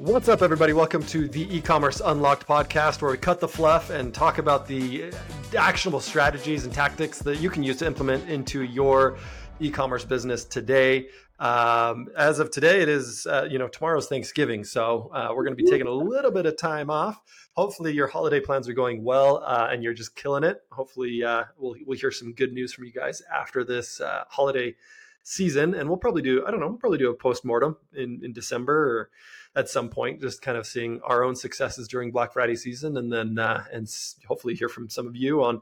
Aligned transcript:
What's 0.00 0.30
up, 0.30 0.40
everybody? 0.40 0.72
Welcome 0.72 1.02
to 1.08 1.28
the 1.28 1.54
e-commerce 1.54 2.00
unlocked 2.02 2.48
podcast, 2.48 3.02
where 3.02 3.10
we 3.10 3.18
cut 3.18 3.38
the 3.38 3.46
fluff 3.46 3.90
and 3.90 4.14
talk 4.14 4.38
about 4.38 4.66
the 4.66 5.12
actionable 5.54 6.00
strategies 6.00 6.64
and 6.64 6.72
tactics 6.72 7.18
that 7.18 7.40
you 7.40 7.50
can 7.50 7.62
use 7.62 7.76
to 7.80 7.86
implement 7.86 8.26
into 8.26 8.62
your 8.62 9.18
e-commerce 9.60 10.02
business 10.06 10.46
today. 10.46 11.08
Um, 11.38 12.08
as 12.16 12.38
of 12.38 12.50
today, 12.50 12.80
it 12.80 12.88
is 12.88 13.26
uh, 13.26 13.46
you 13.50 13.58
know 13.58 13.68
tomorrow's 13.68 14.08
Thanksgiving, 14.08 14.64
so 14.64 15.10
uh, 15.12 15.34
we're 15.36 15.44
going 15.44 15.54
to 15.54 15.62
be 15.62 15.70
taking 15.70 15.86
a 15.86 15.92
little 15.92 16.30
bit 16.30 16.46
of 16.46 16.56
time 16.56 16.88
off. 16.88 17.20
Hopefully, 17.52 17.92
your 17.92 18.06
holiday 18.06 18.40
plans 18.40 18.70
are 18.70 18.72
going 18.72 19.04
well 19.04 19.44
uh, 19.44 19.68
and 19.70 19.84
you're 19.84 19.92
just 19.92 20.16
killing 20.16 20.44
it. 20.44 20.62
Hopefully, 20.72 21.22
uh, 21.22 21.44
we'll 21.58 21.74
we'll 21.84 21.98
hear 21.98 22.10
some 22.10 22.32
good 22.32 22.54
news 22.54 22.72
from 22.72 22.86
you 22.86 22.92
guys 22.92 23.20
after 23.30 23.64
this 23.64 24.00
uh, 24.00 24.24
holiday 24.30 24.74
season, 25.22 25.74
and 25.74 25.88
we'll 25.88 25.98
probably 25.98 26.22
do 26.22 26.44
I 26.46 26.50
don't 26.50 26.60
know 26.60 26.68
we'll 26.68 26.78
probably 26.78 26.98
do 26.98 27.10
a 27.10 27.14
post 27.14 27.44
mortem 27.44 27.76
in 27.94 28.20
in 28.24 28.32
December 28.32 28.74
or 28.74 29.10
at 29.56 29.68
some 29.68 29.88
point, 29.88 30.20
just 30.20 30.42
kind 30.42 30.56
of 30.56 30.66
seeing 30.66 31.00
our 31.02 31.24
own 31.24 31.34
successes 31.34 31.88
during 31.88 32.12
Black 32.12 32.32
Friday 32.32 32.56
season, 32.56 32.96
and 32.96 33.12
then 33.12 33.38
uh, 33.38 33.64
and 33.72 33.88
hopefully 34.26 34.54
hear 34.54 34.68
from 34.68 34.88
some 34.88 35.06
of 35.06 35.16
you 35.16 35.42
on 35.42 35.60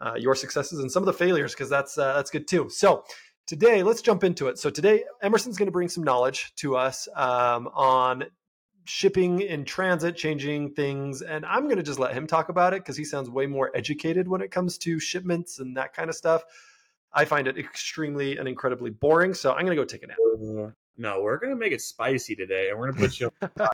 uh, 0.00 0.14
your 0.18 0.34
successes 0.34 0.80
and 0.80 0.90
some 0.90 1.02
of 1.02 1.06
the 1.06 1.12
failures 1.12 1.52
because 1.52 1.70
that's 1.70 1.96
uh, 1.96 2.14
that's 2.14 2.30
good 2.30 2.46
too. 2.46 2.68
So 2.68 3.04
today, 3.46 3.82
let's 3.82 4.02
jump 4.02 4.24
into 4.24 4.48
it. 4.48 4.58
So 4.58 4.68
today, 4.68 5.04
Emerson's 5.22 5.56
going 5.56 5.66
to 5.66 5.72
bring 5.72 5.88
some 5.88 6.04
knowledge 6.04 6.54
to 6.56 6.76
us 6.76 7.08
um, 7.16 7.68
on 7.68 8.24
shipping 8.84 9.40
in 9.40 9.64
transit, 9.64 10.16
changing 10.16 10.74
things, 10.74 11.22
and 11.22 11.46
I'm 11.46 11.64
going 11.64 11.76
to 11.76 11.82
just 11.82 11.98
let 11.98 12.12
him 12.12 12.26
talk 12.26 12.50
about 12.50 12.74
it 12.74 12.82
because 12.82 12.96
he 12.96 13.04
sounds 13.04 13.30
way 13.30 13.46
more 13.46 13.70
educated 13.74 14.28
when 14.28 14.42
it 14.42 14.50
comes 14.50 14.76
to 14.78 14.98
shipments 15.00 15.58
and 15.58 15.76
that 15.76 15.94
kind 15.94 16.10
of 16.10 16.16
stuff. 16.16 16.42
I 17.14 17.24
find 17.24 17.46
it 17.46 17.58
extremely 17.58 18.36
and 18.38 18.48
incredibly 18.48 18.90
boring. 18.90 19.34
So 19.34 19.52
I'm 19.52 19.64
going 19.64 19.76
to 19.76 19.82
go 19.82 19.84
take 19.84 20.02
a 20.02 20.06
nap. 20.06 20.72
No, 20.98 21.22
we're 21.22 21.38
gonna 21.38 21.56
make 21.56 21.72
it 21.72 21.80
spicy 21.80 22.36
today, 22.36 22.68
and 22.68 22.78
we're 22.78 22.90
gonna 22.90 23.08
put 23.08 23.18
you 23.18 23.30
on 23.40 23.68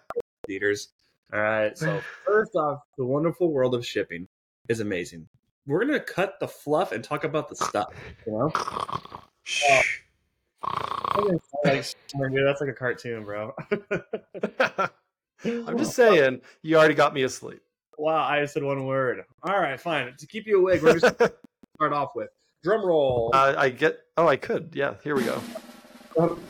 theaters. 0.46 0.88
All 1.32 1.40
right. 1.40 1.76
So 1.76 2.00
first 2.24 2.54
off, 2.54 2.80
the 2.96 3.04
wonderful 3.04 3.52
world 3.52 3.74
of 3.74 3.84
shipping 3.84 4.28
is 4.68 4.80
amazing. 4.80 5.28
We're 5.66 5.84
gonna 5.84 6.00
cut 6.00 6.38
the 6.40 6.48
fluff 6.48 6.92
and 6.92 7.02
talk 7.02 7.24
about 7.24 7.48
the 7.48 7.56
stuff. 7.56 7.92
You 8.26 8.32
know. 8.32 8.52
Oh, 10.62 11.28
dude, 11.64 12.46
that's 12.46 12.60
like 12.60 12.70
a 12.70 12.72
cartoon, 12.72 13.24
bro. 13.24 13.52
I'm 15.44 15.78
just 15.78 15.94
saying, 15.94 16.40
you 16.62 16.76
already 16.76 16.94
got 16.94 17.14
me 17.14 17.24
asleep. 17.24 17.60
Wow, 17.98 18.24
I 18.24 18.40
just 18.40 18.54
said 18.54 18.62
one 18.62 18.86
word. 18.86 19.24
All 19.42 19.58
right, 19.58 19.78
fine. 19.80 20.14
To 20.16 20.26
keep 20.26 20.46
you 20.46 20.60
awake, 20.60 20.82
we're 20.82 20.98
just 20.98 21.14
start 21.76 21.92
off 21.92 22.12
with 22.14 22.30
drum 22.62 22.84
roll. 22.84 23.30
Uh, 23.32 23.54
I 23.56 23.70
get. 23.70 24.00
Oh, 24.16 24.26
I 24.26 24.36
could. 24.36 24.70
Yeah, 24.74 24.94
here 25.02 25.16
we 25.16 25.24
go. 25.24 25.40
Um, 26.18 26.40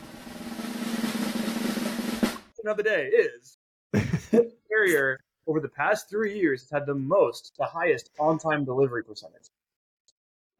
of 2.66 2.84
day 2.84 3.10
is 3.10 3.58
carrier 4.70 5.20
over 5.46 5.60
the 5.60 5.68
past 5.68 6.08
three 6.10 6.38
years 6.38 6.62
has 6.62 6.70
had 6.70 6.86
the 6.86 6.94
most, 6.94 7.54
the 7.58 7.64
highest 7.64 8.10
on-time 8.18 8.64
delivery 8.64 9.02
percentage. 9.02 9.48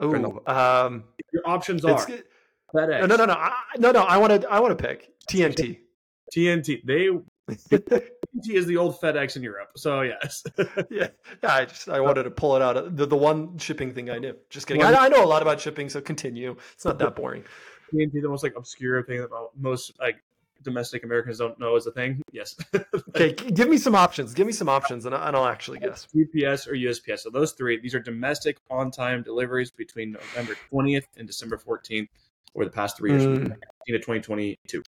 Oh, 0.01 0.43
um, 0.47 1.05
your 1.33 1.43
options 1.47 1.85
are 1.85 2.07
FedEx. 2.75 3.01
No, 3.01 3.07
no, 3.07 3.17
no, 3.17 3.25
no, 3.27 3.33
I, 3.35 3.53
no, 3.79 3.91
no. 3.91 4.03
I 4.03 4.17
want 4.17 4.43
to, 4.43 4.49
I 4.49 4.61
want 4.61 4.77
to 4.77 4.83
pick 4.83 5.13
TNT. 5.29 5.81
TNT. 6.35 6.85
They 6.85 7.09
TNT 7.09 7.25
is 7.49 8.67
the 8.67 8.77
old 8.77 9.01
FedEx 9.01 9.37
in 9.37 9.43
Europe. 9.43 9.71
So 9.77 10.03
yes, 10.03 10.45
yeah, 10.91 11.09
yeah. 11.43 11.55
I 11.55 11.65
just 11.65 11.89
I 11.89 12.01
wanted 12.01 12.25
to 12.25 12.31
pull 12.31 12.57
it 12.57 12.63
out. 12.63 12.97
The 12.97 13.07
the 13.07 13.17
one 13.17 13.59
shipping 13.59 13.93
thing 13.93 14.11
I 14.11 14.19
knew. 14.19 14.37
Just 14.51 14.67
kidding. 14.67 14.83
I, 14.83 14.93
I 14.93 15.09
know 15.09 15.25
a 15.25 15.27
lot 15.27 15.43
about 15.43 15.61
shipping, 15.61 15.89
so 15.89 16.01
continue. 16.01 16.57
It's 16.73 16.85
not 16.85 16.99
that 16.99 17.17
boring. 17.17 17.45
TNT, 17.93 18.21
the 18.21 18.29
most 18.29 18.43
like 18.43 18.55
obscure 18.57 19.03
thing 19.03 19.21
that 19.21 19.31
most 19.57 19.99
like 19.99 20.23
domestic 20.63 21.05
Americans 21.05 21.39
don't 21.39 21.59
know 21.59 21.77
is 21.77 21.87
a 21.87 21.93
thing. 21.93 22.23
Yes. 22.33 22.57
okay, 23.11 23.33
give 23.33 23.69
me 23.69 23.79
some 23.79 23.95
options. 23.95 24.35
Give 24.35 24.47
me 24.47 24.53
some 24.53 24.69
options, 24.69 25.07
and 25.07 25.15
I'll 25.15 25.47
actually 25.47 25.79
guess. 25.79 26.07
UPS 26.07 26.67
or 26.67 26.73
USPS. 26.73 27.21
So 27.21 27.31
those 27.31 27.53
three. 27.53 27.81
These 27.81 27.95
are 27.95 28.01
domestic 28.01 28.59
on-time 28.71 29.23
deliveries 29.23 29.71
between 29.71 30.13
November 30.13 30.57
20th 30.73 31.07
and 31.17 31.27
December 31.27 31.59
14th, 31.59 32.09
over 32.55 32.65
the 32.65 32.71
past 32.71 32.97
three 32.97 33.11
years, 33.11 33.25
mm. 33.25 33.55
to 33.87 33.93
2022. 33.93 34.83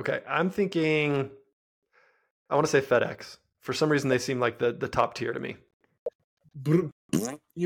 Okay, 0.00 0.20
I'm 0.28 0.50
thinking. 0.50 1.30
I 2.48 2.54
want 2.54 2.66
to 2.66 2.70
say 2.70 2.80
FedEx. 2.80 3.38
For 3.60 3.72
some 3.72 3.90
reason, 3.90 4.08
they 4.08 4.18
seem 4.18 4.38
like 4.40 4.58
the 4.58 4.72
the 4.72 4.88
top 4.88 5.14
tier 5.14 5.32
to 5.32 5.40
me. 5.40 5.56
You 6.64 6.92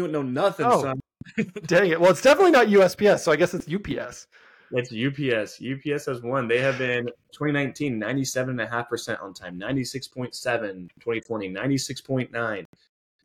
don't 0.03 0.13
know 0.13 0.23
nothing, 0.23 0.67
oh, 0.67 0.83
son. 0.83 1.01
dang 1.67 1.91
it! 1.91 2.01
Well, 2.01 2.11
it's 2.11 2.23
definitely 2.23 2.53
not 2.53 2.69
USPS, 2.69 3.21
so 3.21 3.33
I 3.33 3.37
guess 3.37 3.55
it's 3.55 3.67
UPS. 3.73 4.27
It's 4.73 4.93
UPS. 4.93 5.61
UPS 5.61 6.07
has 6.07 6.23
won. 6.23 6.47
They 6.47 6.61
have 6.61 6.79
been 6.79 7.07
2019 7.33 8.01
97.5% 8.01 9.23
on 9.23 9.35
time, 9.35 9.59
96.7, 9.59 10.33
2020 10.33 11.53
96.9. 11.53 12.67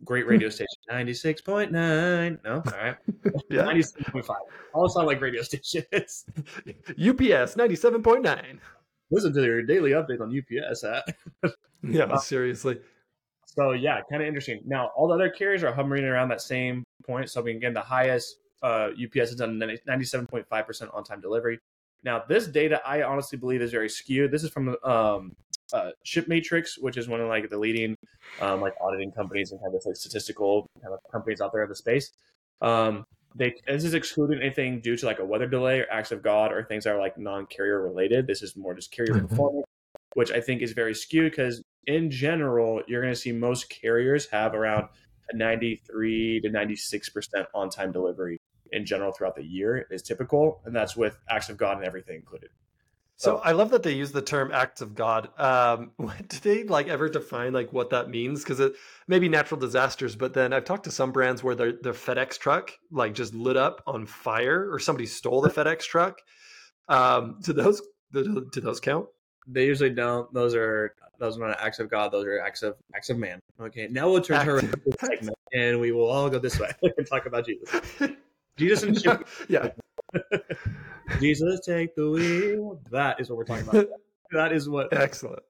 Great 0.03 0.27
radio 0.27 0.49
station, 0.49 0.67
96.9. 0.91 1.71
No, 2.43 2.55
all 2.55 2.61
right. 2.71 2.95
yeah. 3.49 3.61
96.5. 3.61 4.35
All 4.73 4.89
sound 4.89 5.07
like 5.07 5.21
radio 5.21 5.41
stations. 5.43 6.25
UPS 6.67 7.55
97.9. 7.55 8.59
Listen 9.11 9.33
to 9.33 9.41
their 9.41 9.61
daily 9.61 9.91
update 9.91 10.21
on 10.21 10.35
UPS. 10.35 10.83
At. 10.83 11.05
yeah, 11.83 12.03
uh, 12.03 12.17
seriously. 12.17 12.79
So, 13.45 13.71
yeah, 13.71 14.01
kind 14.09 14.21
of 14.21 14.27
interesting. 14.27 14.61
Now, 14.65 14.91
all 14.95 15.07
the 15.07 15.13
other 15.13 15.29
carriers 15.29 15.63
are 15.63 15.73
hovering 15.73 16.03
around 16.03 16.29
that 16.29 16.41
same 16.41 16.83
point. 17.05 17.29
So, 17.29 17.45
again, 17.45 17.73
the 17.73 17.81
highest 17.81 18.37
uh, 18.63 18.89
UPS 18.91 19.29
has 19.29 19.35
done 19.35 19.59
97.5% 19.59 20.95
on 20.95 21.03
time 21.03 21.21
delivery. 21.21 21.59
Now, 22.03 22.23
this 22.27 22.47
data 22.47 22.81
I 22.85 23.03
honestly 23.03 23.37
believe 23.37 23.61
is 23.61 23.71
very 23.71 23.89
skewed. 23.89 24.31
This 24.31 24.43
is 24.43 24.51
from 24.51 24.75
um, 24.83 25.35
uh, 25.73 25.91
ShipMatrix, 26.05 26.79
which 26.79 26.97
is 26.97 27.07
one 27.07 27.19
of 27.19 27.27
like 27.27 27.49
the 27.49 27.57
leading 27.57 27.95
um, 28.41 28.61
like 28.61 28.73
auditing 28.81 29.11
companies 29.11 29.51
and 29.51 29.59
kind 29.61 29.73
of 29.73 29.81
like 29.85 29.95
statistical 29.95 30.67
kind 30.81 30.93
of 30.93 30.99
companies 31.11 31.41
out 31.41 31.51
there 31.51 31.63
in 31.63 31.69
the 31.69 31.75
space. 31.75 32.11
Um, 32.61 33.05
they 33.35 33.53
this 33.67 33.83
is 33.83 33.93
excluding 33.93 34.41
anything 34.41 34.79
due 34.79 34.95
to 34.95 35.05
like 35.05 35.19
a 35.19 35.25
weather 35.25 35.47
delay 35.47 35.79
or 35.79 35.91
acts 35.91 36.11
of 36.11 36.23
God 36.23 36.51
or 36.51 36.63
things 36.63 36.85
that 36.85 36.95
are 36.95 36.99
like 36.99 37.17
non-carrier 37.17 37.81
related. 37.81 38.27
This 38.27 38.41
is 38.41 38.55
more 38.55 38.73
just 38.73 38.91
carrier 38.91 39.15
mm-hmm. 39.15 39.27
performance, 39.27 39.65
which 40.13 40.31
I 40.31 40.39
think 40.39 40.61
is 40.61 40.71
very 40.71 40.95
skewed 40.95 41.31
because 41.31 41.61
in 41.85 42.09
general, 42.09 42.81
you're 42.87 43.01
going 43.01 43.13
to 43.13 43.19
see 43.19 43.31
most 43.31 43.69
carriers 43.69 44.27
have 44.27 44.55
around 44.55 44.87
a 45.29 45.35
93 45.35 46.41
to 46.41 46.49
96 46.49 47.09
percent 47.09 47.47
on-time 47.53 47.91
delivery 47.91 48.39
in 48.71 48.85
general 48.85 49.11
throughout 49.11 49.35
the 49.35 49.43
year 49.43 49.85
is 49.91 50.01
typical, 50.01 50.61
and 50.65 50.75
that's 50.75 50.95
with 50.95 51.17
acts 51.29 51.49
of 51.49 51.57
God 51.57 51.77
and 51.77 51.85
everything 51.85 52.15
included. 52.15 52.49
So 53.17 53.37
I 53.37 53.53
love 53.53 53.71
that 53.71 53.83
they 53.83 53.93
use 53.93 54.11
the 54.11 54.21
term 54.21 54.51
acts 54.51 54.81
of 54.81 54.93
God. 54.93 55.29
Um, 55.39 55.91
do 56.27 56.37
they 56.41 56.63
like 56.63 56.87
ever 56.87 57.09
define 57.09 57.53
like 57.53 57.71
what 57.71 57.91
that 57.91 58.09
means? 58.09 58.43
Because 58.43 58.59
it 58.59 58.73
may 59.07 59.19
be 59.19 59.29
natural 59.29 59.59
disasters, 59.59 60.15
but 60.15 60.33
then 60.33 60.51
I've 60.53 60.65
talked 60.65 60.83
to 60.85 60.91
some 60.91 61.11
brands 61.11 61.43
where 61.43 61.55
their 61.55 61.73
their 61.73 61.93
FedEx 61.93 62.37
truck 62.37 62.71
like 62.91 63.13
just 63.13 63.33
lit 63.33 63.57
up 63.57 63.81
on 63.87 64.05
fire, 64.05 64.69
or 64.71 64.79
somebody 64.79 65.05
stole 65.05 65.41
the 65.41 65.49
FedEx 65.49 65.81
truck. 65.81 66.19
Um, 66.87 67.39
do 67.41 67.53
those 67.53 67.81
do, 68.11 68.47
do 68.51 68.61
those 68.61 68.79
count? 68.79 69.07
They 69.47 69.65
usually 69.65 69.91
don't. 69.91 70.31
Those 70.33 70.55
are 70.55 70.93
those 71.19 71.37
are 71.37 71.47
not 71.47 71.61
acts 71.61 71.79
of 71.79 71.89
God. 71.89 72.11
Those 72.11 72.25
are 72.25 72.39
acts 72.39 72.63
of 72.63 72.75
acts 72.95 73.09
of 73.09 73.17
man. 73.17 73.39
Okay, 73.59 73.87
now 73.89 74.09
we'll 74.09 74.21
turn 74.21 74.45
her 74.45 74.59
segment, 74.99 75.37
and 75.53 75.79
we 75.79 75.91
will 75.91 76.09
all 76.09 76.29
go 76.29 76.39
this 76.39 76.59
way 76.59 76.71
and 76.97 77.07
talk 77.07 77.25
about 77.25 77.45
Jesus. 77.45 77.81
Jesus 78.57 78.83
and 78.83 79.23
yeah. 79.49 79.69
Jesus, 81.19 81.59
take 81.65 81.95
the 81.95 82.09
wheel. 82.09 82.79
That 82.91 83.19
is 83.19 83.29
what 83.29 83.37
we're 83.37 83.45
talking 83.45 83.67
about. 83.67 83.87
That 84.31 84.51
is 84.51 84.69
what. 84.69 84.91
Excellent. 84.93 85.43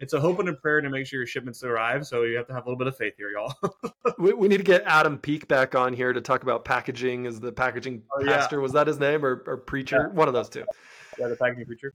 It's 0.00 0.14
a 0.14 0.20
hope 0.20 0.38
and 0.38 0.48
a 0.48 0.54
prayer 0.54 0.80
to 0.80 0.88
make 0.88 1.06
sure 1.06 1.20
your 1.20 1.26
shipments 1.26 1.62
arrive. 1.62 2.06
So 2.06 2.22
you 2.22 2.36
have 2.38 2.46
to 2.46 2.54
have 2.54 2.64
a 2.64 2.68
little 2.68 2.78
bit 2.78 2.86
of 2.86 2.96
faith 2.96 3.14
here, 3.18 3.30
y'all. 3.30 3.54
we, 4.18 4.32
we, 4.32 4.48
need 4.48 4.56
to 4.56 4.62
get 4.62 4.82
Adam 4.86 5.18
Peak 5.18 5.46
back 5.46 5.74
on 5.74 5.92
here 5.92 6.14
to 6.14 6.22
talk 6.22 6.42
about 6.42 6.64
packaging. 6.64 7.26
Is 7.26 7.38
the 7.38 7.52
packaging 7.52 8.02
oh, 8.14 8.24
pastor? 8.24 8.56
Yeah. 8.56 8.62
Was 8.62 8.72
that 8.72 8.86
his 8.86 8.98
name 8.98 9.24
or, 9.24 9.42
or 9.46 9.58
preacher? 9.58 10.08
Yeah. 10.08 10.16
One 10.16 10.26
of 10.26 10.32
those 10.32 10.48
two. 10.48 10.64
Yeah, 11.18 11.28
the 11.28 11.36
packaging 11.36 11.66
preacher. 11.66 11.92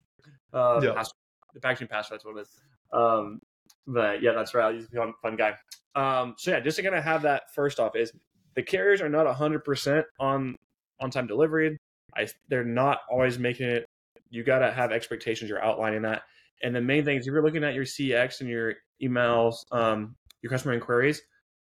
Uh, 0.53 0.81
yeah. 0.83 0.93
Pastor, 0.93 1.15
the 1.55 1.59
packaging 1.59 1.87
pastor. 1.87 2.13
That's 2.13 2.25
what 2.25 2.37
it 2.37 2.41
is. 2.41 2.49
Um, 2.93 3.41
but 3.87 4.21
yeah, 4.21 4.33
that's 4.33 4.53
right. 4.53 4.75
He's 4.75 4.85
a 4.85 4.89
fun, 4.89 5.13
fun 5.23 5.35
guy. 5.35 5.55
Um, 5.95 6.35
so 6.37 6.51
yeah, 6.51 6.59
just 6.59 6.77
to 6.77 6.83
kind 6.83 6.95
of 6.95 7.03
have 7.03 7.23
that 7.23 7.53
first 7.55 7.79
off 7.79 7.95
is 7.95 8.11
the 8.55 8.63
carriers 8.63 9.01
are 9.01 9.09
not 9.09 9.25
100% 9.27 10.03
on 10.19 10.55
on 11.01 11.09
time 11.11 11.27
delivery. 11.27 11.77
I, 12.15 12.27
they're 12.47 12.63
not 12.63 13.01
always 13.11 13.37
making 13.37 13.67
it. 13.67 13.85
You 14.29 14.43
got 14.43 14.59
to 14.59 14.71
have 14.71 14.91
expectations. 14.91 15.49
You're 15.49 15.63
outlining 15.63 16.03
that. 16.03 16.23
And 16.63 16.73
the 16.73 16.81
main 16.81 17.03
thing 17.03 17.17
is 17.17 17.27
if 17.27 17.33
you're 17.33 17.43
looking 17.43 17.63
at 17.63 17.73
your 17.73 17.83
CX 17.83 18.39
and 18.39 18.49
your 18.49 18.75
emails, 19.03 19.55
um, 19.71 20.15
your 20.41 20.49
customer 20.49 20.73
inquiries, 20.73 21.21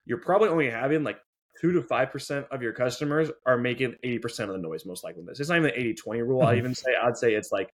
you're 0.06 0.18
probably 0.20 0.50
only 0.50 0.70
having 0.70 1.04
like 1.04 1.20
two 1.62 1.72
to 1.72 1.82
five 1.82 2.12
percent 2.12 2.46
of 2.52 2.62
your 2.62 2.74
customers 2.74 3.32
are 3.46 3.58
making 3.58 3.96
80% 4.04 4.42
of 4.42 4.50
the 4.50 4.58
noise 4.58 4.86
most 4.86 5.04
likely 5.04 5.24
this. 5.26 5.40
It's 5.40 5.50
not 5.50 5.60
even 5.60 5.70
the 5.70 5.80
80 5.80 5.94
20 5.96 6.22
rule. 6.24 6.42
I 6.42 6.46
mm-hmm. 6.48 6.58
even 6.58 6.76
say 6.76 6.92
I'd 7.02 7.18
say 7.18 7.34
it's 7.34 7.52
like 7.52 7.70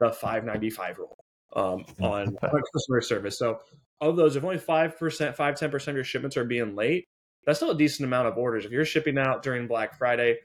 the 0.00 0.10
595 0.10 0.98
rule 0.98 1.24
um, 1.54 1.84
on 2.00 2.36
customer 2.36 3.00
service. 3.00 3.38
So 3.38 3.60
of 4.00 4.16
those, 4.16 4.36
if 4.36 4.44
only 4.44 4.58
five 4.58 4.98
percent, 4.98 5.36
five, 5.36 5.54
10% 5.54 5.88
of 5.88 5.94
your 5.94 6.04
shipments 6.04 6.36
are 6.36 6.44
being 6.44 6.74
late, 6.74 7.06
that's 7.46 7.58
still 7.58 7.70
a 7.70 7.76
decent 7.76 8.06
amount 8.06 8.28
of 8.28 8.36
orders. 8.36 8.64
If 8.64 8.70
you're 8.70 8.84
shipping 8.84 9.18
out 9.18 9.42
during 9.42 9.66
Black 9.66 9.96
Friday, 9.96 10.38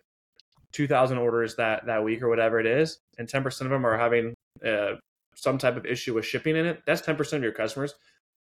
2,000 0.72 1.18
orders 1.18 1.56
that 1.56 1.86
that 1.86 2.04
week 2.04 2.22
or 2.22 2.30
whatever 2.30 2.60
it 2.60 2.66
is, 2.66 3.00
and 3.18 3.28
10% 3.28 3.62
of 3.62 3.70
them 3.70 3.86
are 3.86 3.98
having 3.98 4.34
uh, 4.66 4.94
some 5.36 5.58
type 5.58 5.78
of 5.78 5.86
issue 5.86 6.14
with 6.14 6.26
shipping 6.26 6.56
in 6.56 6.66
it, 6.66 6.82
that's 6.86 7.02
10% 7.02 7.34
of 7.34 7.44
your 7.44 7.52
customers 7.52 7.94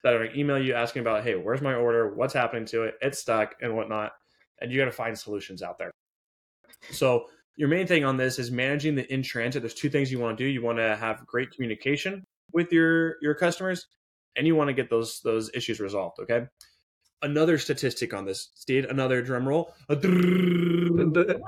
that 0.03 0.13
are 0.13 0.33
email 0.33 0.59
you 0.59 0.73
asking 0.73 1.01
about, 1.01 1.23
hey, 1.23 1.35
where's 1.35 1.61
my 1.61 1.73
order? 1.73 2.13
What's 2.13 2.33
happening 2.33 2.65
to 2.67 2.83
it? 2.83 2.95
It's 3.01 3.19
stuck 3.19 3.55
and 3.61 3.75
whatnot. 3.75 4.11
And 4.59 4.71
you 4.71 4.79
got 4.79 4.85
to 4.85 4.91
find 4.91 5.17
solutions 5.17 5.61
out 5.61 5.77
there. 5.77 5.91
So 6.91 7.25
your 7.55 7.67
main 7.67 7.87
thing 7.87 8.03
on 8.03 8.17
this 8.17 8.39
is 8.39 8.51
managing 8.51 8.95
the 8.95 9.11
in 9.13 9.21
transit. 9.21 9.61
There's 9.61 9.73
two 9.73 9.89
things 9.89 10.11
you 10.11 10.19
want 10.19 10.37
to 10.37 10.43
do. 10.43 10.49
You 10.49 10.61
want 10.61 10.77
to 10.77 10.95
have 10.95 11.25
great 11.25 11.51
communication 11.51 12.23
with 12.53 12.71
your 12.71 13.15
your 13.21 13.35
customers, 13.35 13.87
and 14.35 14.47
you 14.47 14.55
want 14.55 14.69
to 14.69 14.73
get 14.73 14.89
those 14.89 15.19
those 15.23 15.51
issues 15.53 15.79
resolved. 15.79 16.19
Okay. 16.21 16.45
Another 17.23 17.57
statistic 17.57 18.13
on 18.13 18.25
this, 18.25 18.49
Steve. 18.55 18.85
Another 18.89 19.21
drum 19.21 19.47
roll. 19.47 19.73
The 19.87 21.39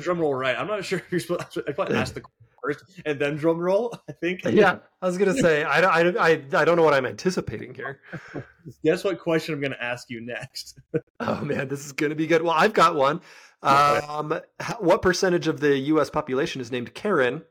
drum 0.00 0.20
roll, 0.20 0.34
right? 0.34 0.58
I'm 0.58 0.66
not 0.66 0.84
sure 0.84 0.98
if 0.98 1.10
you're 1.10 1.20
supposed. 1.20 1.58
I 1.66 1.72
probably 1.72 1.96
ask 1.96 2.14
the 2.14 2.22
first 2.62 2.84
and 3.04 3.18
then 3.18 3.36
drum 3.36 3.58
roll. 3.58 3.96
I 4.08 4.12
think. 4.12 4.44
Yeah, 4.44 4.78
I 5.00 5.06
was 5.06 5.18
gonna 5.18 5.34
say 5.34 5.64
I 5.64 5.80
don't 5.80 6.18
I, 6.18 6.32
I, 6.32 6.60
I 6.60 6.64
don't 6.64 6.76
know 6.76 6.82
what 6.82 6.94
I'm 6.94 7.06
anticipating 7.06 7.74
here. 7.74 8.00
Guess 8.84 9.04
what 9.04 9.18
question 9.18 9.54
I'm 9.54 9.60
gonna 9.60 9.76
ask 9.80 10.10
you 10.10 10.20
next? 10.20 10.80
oh 11.20 11.40
man, 11.42 11.68
this 11.68 11.84
is 11.84 11.92
gonna 11.92 12.14
be 12.14 12.26
good. 12.26 12.42
Well, 12.42 12.54
I've 12.56 12.74
got 12.74 12.94
one. 12.94 13.20
Um, 13.62 14.40
what 14.80 15.02
percentage 15.02 15.46
of 15.46 15.60
the 15.60 15.78
U.S. 15.78 16.10
population 16.10 16.60
is 16.60 16.72
named 16.72 16.94
Karen? 16.94 17.42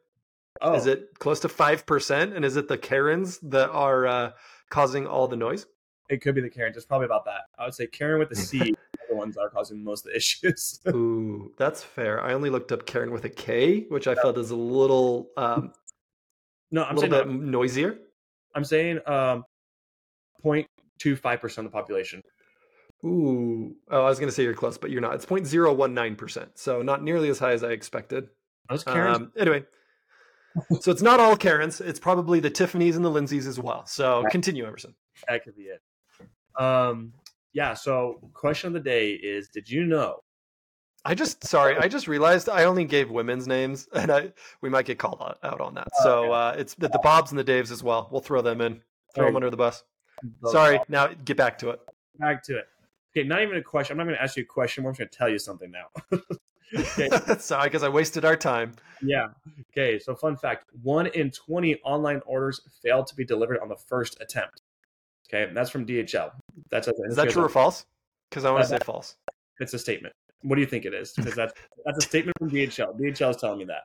Oh. 0.62 0.75
Is 0.75 0.86
it 0.86 1.18
close 1.19 1.39
to 1.42 1.50
five 1.50 1.86
percent? 1.86 2.36
And 2.36 2.45
is 2.45 2.57
it 2.57 2.68
the 2.68 2.77
Karens 2.77 3.39
that 3.39 3.69
are 3.69 4.06
uh, 4.06 4.31
causing 4.69 5.07
all 5.07 5.27
the 5.27 5.38
noise? 5.38 5.66
It 6.12 6.22
could 6.22 6.36
be 6.36 6.42
the 6.42 6.50
Karens. 6.50 6.75
It's 6.75 6.86
probably 6.86 7.06
about 7.06 7.24
that. 7.24 7.44
I 7.58 7.63
would 7.63 7.74
say 7.74 7.88
Karen 7.88 8.19
with 8.19 8.30
a 8.31 8.36
C 8.36 8.60
are 9.00 9.08
the 9.10 9.16
ones 9.16 9.36
that 9.36 9.42
are 9.42 9.50
causing 9.50 9.81
most 9.81 10.06
of 10.06 10.12
the 10.12 10.18
issues. 10.18 10.81
Ooh, 10.90 11.54
that's 11.58 11.81
fair. 11.81 12.22
I 12.22 12.34
only 12.34 12.50
looked 12.50 12.74
up 12.74 12.86
Karen 12.86 13.12
with 13.12 13.24
a 13.24 13.30
K, 13.30 13.86
which 13.88 14.08
I 14.08 14.16
felt 14.16 14.38
is 14.38 14.52
a 14.52 14.56
little 14.56 15.30
um, 15.38 15.72
no, 16.69 16.84
I'm 16.84 16.98
a 16.98 17.00
saying 17.00 17.12
bit 17.12 17.28
no. 17.28 17.34
noisier. 17.34 17.98
I'm 18.54 18.66
saying 18.66 19.00
um, 19.06 19.46
0.25 20.44 21.40
percent 21.40 21.66
of 21.66 21.72
the 21.72 21.78
population. 21.78 22.22
Ooh, 23.06 23.74
oh, 23.90 24.02
I 24.02 24.10
was 24.10 24.19
going 24.19 24.30
to 24.30 24.36
say 24.36 24.44
you're 24.44 24.54
close, 24.54 24.78
but 24.78 24.92
you're 24.92 25.02
not. 25.02 25.16
It's 25.16 25.25
0.019 25.25 26.18
percent, 26.18 26.52
so 26.56 26.81
not 26.81 27.04
nearly 27.04 27.30
as 27.30 27.40
high 27.40 27.54
as 27.54 27.63
I 27.63 27.69
expected. 27.69 28.28
Those 28.69 28.84
Karens. 28.84 29.18
Um, 29.18 29.31
anyway, 29.38 29.63
so 30.81 30.92
it's 30.92 31.02
not 31.02 31.22
all 31.22 31.38
Karens. 31.38 31.80
It's 31.80 32.00
probably 32.00 32.42
the 32.42 32.50
Tiffany's 32.50 32.98
and 32.98 33.06
the 33.06 33.10
Lindsays 33.10 33.48
as 33.48 33.60
well. 33.60 33.86
So 33.86 34.25
continue, 34.30 34.66
Emerson. 34.66 34.94
That 35.28 35.44
could 35.44 35.56
be 35.56 35.63
it. 35.63 35.81
Um, 36.57 37.13
yeah. 37.53 37.74
So, 37.74 38.19
question 38.33 38.68
of 38.68 38.74
the 38.74 38.80
day 38.80 39.12
is: 39.12 39.50
Did 39.50 39.69
you 39.69 39.86
know? 39.86 40.24
I 41.03 41.15
just 41.15 41.44
sorry, 41.44 41.75
I 41.77 41.88
just 41.88 42.07
realized 42.07 42.48
I 42.48 42.65
only 42.65 42.86
gave 42.86 43.09
women's 43.09 43.48
names, 43.48 43.88
and 43.94 44.12
I 44.12 44.33
we 44.62 44.69
might 44.69 44.86
get 44.86 45.00
called 45.00 45.18
out, 45.21 45.39
out 45.44 45.62
on 45.62 45.74
that. 45.75 45.88
Oh, 46.00 46.03
so 46.03 46.31
uh, 46.31 46.56
it's 46.57 46.75
the, 46.75 46.89
the, 46.89 47.00
Bobs 47.00 47.31
and 47.31 47.39
the 47.39 47.44
Daves 47.44 47.71
as 47.71 47.83
well. 47.83 48.07
We'll 48.12 48.21
throw 48.21 48.42
them 48.42 48.62
in, 48.62 48.81
throw 49.15 49.25
them 49.25 49.36
under 49.36 49.50
the 49.50 49.57
bus. 49.57 49.83
Sorry. 50.45 50.80
Now 50.88 51.07
get 51.25 51.38
back 51.38 51.57
to 51.59 51.69
it. 51.71 51.80
Back 52.19 52.44
to 52.44 52.57
it. 52.57 52.65
Okay, 53.15 53.27
not 53.27 53.42
even 53.42 53.57
a 53.57 53.62
question. 53.62 53.94
I'm 53.94 53.98
not 53.98 54.06
going 54.06 54.15
to 54.15 54.24
ask 54.24 54.38
you 54.38 54.44
a 54.44 54.45
question. 54.45 54.86
I'm 54.86 54.92
just 54.92 55.00
going 55.00 55.09
to 55.09 55.18
tell 55.18 55.30
you 55.30 55.39
something 55.39 55.71
now. 55.71 56.19
okay. 56.77 57.09
Sorry, 57.39 57.68
because 57.68 57.83
I 57.83 57.89
wasted 57.89 58.24
our 58.24 58.38
time. 58.38 58.74
Yeah. 59.01 59.27
Okay. 59.71 60.00
So, 60.00 60.15
fun 60.15 60.38
fact: 60.38 60.65
one 60.81 61.07
in 61.07 61.31
20 61.31 61.77
online 61.83 62.21
orders 62.25 62.62
failed 62.81 63.07
to 63.07 63.15
be 63.15 63.25
delivered 63.25 63.59
on 63.59 63.68
the 63.68 63.75
first 63.75 64.18
attempt. 64.21 64.62
Okay, 65.27 65.51
that's 65.53 65.69
from 65.69 65.86
DHL. 65.86 66.31
That's 66.72 66.88
a, 66.88 66.94
is 67.06 67.16
that 67.16 67.30
true 67.30 67.44
or 67.44 67.50
false? 67.50 67.86
Because 68.30 68.46
I 68.46 68.52
want 68.52 68.64
to 68.64 68.70
say 68.70 68.80
false. 68.84 69.16
It's 69.60 69.74
a 69.74 69.80
statement. 69.80 70.16
What 70.44 70.56
do 70.56 70.62
you 70.62 70.68
think 70.68 70.86
it 70.86 70.94
is? 70.94 71.14
Because 71.14 71.36
that's 71.36 71.54
that's 71.86 71.98
a 72.00 72.02
statement 72.02 72.38
from 72.40 72.50
DHL. 72.50 73.00
DHL 73.00 73.32
is 73.32 73.38
telling 73.38 73.60
me 73.60 73.66
that. 73.66 73.82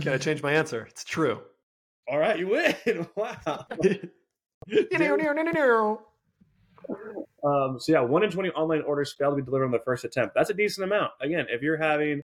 Can 0.00 0.12
I 0.12 0.18
change 0.18 0.42
my 0.42 0.52
answer? 0.52 0.86
It's 0.88 1.04
true. 1.04 1.40
All 2.08 2.18
right, 2.18 2.38
you 2.38 2.48
win. 2.48 2.74
Wow. 3.16 3.66
um, 7.44 7.80
so 7.80 7.92
yeah, 7.92 8.00
one 8.00 8.22
in 8.22 8.30
twenty 8.30 8.50
online 8.50 8.82
orders 8.82 9.12
fail 9.12 9.30
to 9.30 9.36
be 9.36 9.42
delivered 9.42 9.64
on 9.64 9.70
the 9.70 9.80
first 9.80 10.04
attempt. 10.04 10.34
That's 10.34 10.50
a 10.50 10.54
decent 10.54 10.84
amount. 10.84 11.12
Again, 11.20 11.46
if 11.48 11.62
you're 11.62 11.76
having 11.76 12.22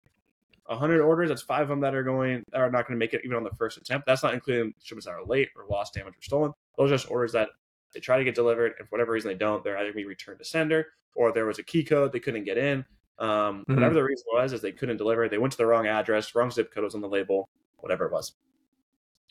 hundred 0.69 1.03
orders, 1.03 1.29
that's 1.29 1.43
five 1.43 1.63
of 1.63 1.69
them 1.69 1.81
that 1.81 1.95
are 1.95 2.03
going 2.03 2.45
that 2.53 2.61
are 2.61 2.71
not 2.71 2.87
going 2.87 2.99
to 2.99 3.05
make 3.05 3.13
it 3.13 3.21
even 3.25 3.37
on 3.37 3.45
the 3.45 3.51
first 3.59 3.77
attempt. 3.77 4.07
That's 4.07 4.23
not 4.23 4.35
including 4.35 4.73
shipments 4.83 5.07
that 5.07 5.13
are 5.13 5.25
late 5.25 5.51
or 5.57 5.65
lost, 5.69 5.95
damaged, 5.95 6.19
or 6.19 6.23
stolen. 6.23 6.53
Those 6.79 6.91
are 6.91 6.95
just 6.95 7.11
orders 7.11 7.33
that 7.33 7.51
they 7.93 8.01
try 8.01 8.19
to 8.19 8.25
get 8.25 8.35
delivered, 8.35 8.75
and 8.79 8.89
for 8.89 8.97
whatever 8.97 9.13
reason 9.13 9.31
they 9.31 9.37
don't, 9.37 9.63
they're 9.63 9.77
either 9.77 9.93
going 9.93 10.05
to 10.05 10.05
be 10.05 10.05
returned 10.07 10.39
to 10.39 10.45
sender 10.45 10.87
or 11.15 11.33
there 11.33 11.47
was 11.47 11.59
a 11.59 11.63
key 11.63 11.85
code 11.85 12.13
they 12.13 12.21
couldn't 12.21 12.45
get 12.45 12.59
in. 12.59 12.85
Um, 13.19 13.29
mm-hmm. 13.29 13.75
Whatever 13.75 13.95
the 13.95 14.03
reason 14.03 14.25
was, 14.33 14.53
is 14.53 14.61
they 14.61 14.73
couldn't 14.73 14.97
deliver. 14.97 15.29
They 15.29 15.39
went 15.39 15.53
to 15.53 15.59
the 15.59 15.67
wrong 15.67 15.87
address, 15.87 16.35
wrong 16.35 16.51
zip 16.51 16.73
code 16.73 16.85
was 16.85 16.95
on 16.95 17.01
the 17.01 17.09
label, 17.09 17.49
whatever 17.79 18.07
it 18.07 18.13
was. 18.13 18.33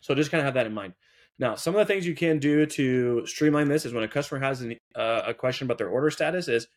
So 0.02 0.16
just 0.16 0.32
kind 0.32 0.40
of 0.40 0.46
have 0.46 0.54
that 0.56 0.68
in 0.68 0.74
mind. 0.74 0.94
Now, 1.40 1.56
some 1.56 1.76
of 1.76 1.80
the 1.80 1.92
things 1.92 2.06
you 2.06 2.16
can 2.16 2.40
do 2.40 2.66
to 2.66 3.26
streamline 3.26 3.68
this 3.68 3.86
is 3.86 3.94
when 3.94 4.04
a 4.04 4.08
customer 4.08 4.40
has 4.40 4.62
an, 4.62 4.76
uh, 4.96 5.24
a 5.28 5.34
question 5.34 5.66
about 5.66 5.78
their 5.78 5.90
order 5.90 6.12
status, 6.12 6.48
is 6.48 6.68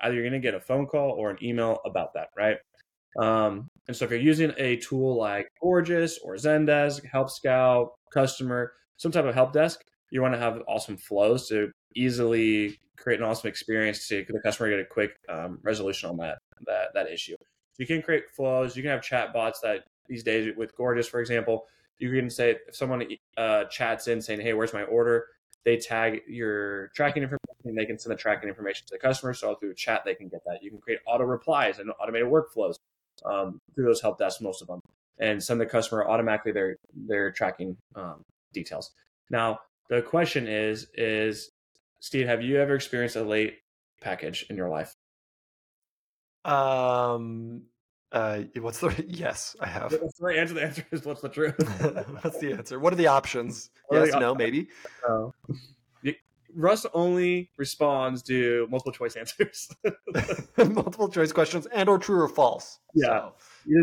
either 0.00 0.14
you're 0.14 0.22
going 0.22 0.32
to 0.32 0.38
get 0.38 0.54
a 0.54 0.60
phone 0.60 0.86
call 0.86 1.10
or 1.12 1.30
an 1.30 1.38
email 1.42 1.80
about 1.84 2.14
that, 2.14 2.28
right? 2.36 2.56
Um, 3.18 3.68
and 3.88 3.96
so 3.96 4.04
if 4.04 4.10
you're 4.10 4.20
using 4.20 4.52
a 4.56 4.76
tool 4.76 5.16
like 5.16 5.48
Gorgias 5.60 6.18
or 6.22 6.34
Zendesk, 6.34 7.04
Help 7.06 7.30
Scout, 7.30 7.92
Kustomer, 8.14 8.68
some 8.96 9.12
type 9.12 9.24
of 9.24 9.34
help 9.34 9.52
desk, 9.52 9.84
you 10.14 10.22
want 10.22 10.32
to 10.32 10.38
have 10.38 10.62
awesome 10.68 10.96
flows 10.96 11.48
to 11.48 11.72
easily 11.96 12.78
create 12.96 13.18
an 13.18 13.26
awesome 13.26 13.48
experience 13.48 14.06
to 14.06 14.24
the 14.28 14.40
customer 14.40 14.70
get 14.70 14.78
a 14.78 14.84
quick 14.84 15.16
um, 15.28 15.58
resolution 15.62 16.08
on 16.08 16.16
that 16.16 16.38
that 16.66 16.94
that 16.94 17.10
issue. 17.10 17.34
You 17.78 17.86
can 17.86 18.00
create 18.00 18.30
flows. 18.30 18.76
You 18.76 18.82
can 18.82 18.92
have 18.92 19.02
chat 19.02 19.32
bots 19.32 19.60
that 19.60 19.80
these 20.08 20.22
days 20.22 20.54
with 20.56 20.76
Gorgias, 20.76 21.08
for 21.08 21.20
example, 21.20 21.66
you 21.98 22.12
can 22.12 22.30
say 22.30 22.56
if 22.68 22.76
someone 22.76 23.04
uh, 23.36 23.64
chats 23.64 24.06
in 24.06 24.22
saying, 24.22 24.40
"Hey, 24.40 24.52
where's 24.52 24.72
my 24.72 24.84
order?" 24.84 25.26
They 25.64 25.78
tag 25.78 26.20
your 26.28 26.88
tracking 26.94 27.24
information. 27.24 27.40
And 27.64 27.78
they 27.78 27.86
can 27.86 27.98
send 27.98 28.12
the 28.12 28.18
tracking 28.18 28.50
information 28.50 28.86
to 28.86 28.92
the 28.92 28.98
customer. 28.98 29.32
So 29.32 29.54
through 29.54 29.74
chat, 29.74 30.02
they 30.04 30.14
can 30.14 30.28
get 30.28 30.42
that. 30.44 30.62
You 30.62 30.70
can 30.70 30.78
create 30.78 31.00
auto 31.06 31.24
replies 31.24 31.78
and 31.78 31.90
automated 31.98 32.28
workflows 32.28 32.74
um, 33.24 33.58
through 33.74 33.86
those 33.86 34.02
help 34.02 34.18
desks, 34.18 34.42
most 34.42 34.60
of 34.60 34.68
them, 34.68 34.80
and 35.18 35.42
send 35.42 35.58
the 35.60 35.66
customer 35.66 36.06
automatically 36.06 36.52
their 36.52 36.76
their 36.94 37.32
tracking 37.32 37.76
um, 37.96 38.22
details. 38.52 38.92
Now, 39.30 39.60
the 39.88 40.02
question 40.02 40.46
is, 40.48 40.88
is 40.94 41.50
Steve, 42.00 42.26
have 42.26 42.42
you 42.42 42.58
ever 42.58 42.74
experienced 42.74 43.16
a 43.16 43.22
late 43.22 43.58
package 44.00 44.46
in 44.50 44.56
your 44.56 44.68
life? 44.68 44.94
Um, 46.44 47.62
uh, 48.12 48.40
what's 48.60 48.78
the 48.78 49.04
yes? 49.08 49.56
I 49.60 49.66
have. 49.66 49.92
What's 49.92 50.18
the 50.18 50.26
answer? 50.28 50.54
The 50.54 50.62
answer 50.62 50.86
is 50.92 51.04
what's 51.04 51.20
the 51.20 51.28
truth? 51.28 51.54
what's 52.22 52.38
the 52.38 52.52
answer? 52.52 52.78
What 52.78 52.92
are 52.92 52.96
the 52.96 53.08
options? 53.08 53.70
What 53.88 53.98
yes, 53.98 54.12
the, 54.12 54.20
no, 54.20 54.34
maybe. 54.34 54.68
Oh. 55.06 55.34
Russ 56.56 56.86
only 56.94 57.50
responds 57.58 58.22
to 58.22 58.66
multiple 58.70 58.92
choice 58.92 59.16
answers. 59.16 59.68
multiple 60.56 61.08
choice 61.08 61.32
questions 61.32 61.66
and 61.66 61.88
or 61.88 61.98
true 61.98 62.20
or 62.20 62.28
false. 62.28 62.78
Yeah. 62.94 63.08
So, 63.08 63.34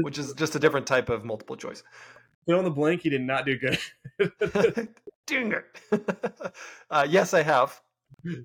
which 0.01 0.17
is 0.17 0.33
just 0.33 0.55
a 0.55 0.59
different 0.59 0.87
type 0.87 1.09
of 1.09 1.23
multiple 1.25 1.55
choice. 1.55 1.83
Fill 2.47 2.59
in 2.59 2.65
the 2.65 2.71
blank, 2.71 3.01
he 3.01 3.09
did 3.09 3.21
not 3.21 3.45
do 3.45 3.57
good. 3.57 4.89
Dang 5.27 5.53
it. 5.53 6.53
uh, 6.89 7.07
yes, 7.09 7.33
I 7.33 7.43
have. 7.43 7.81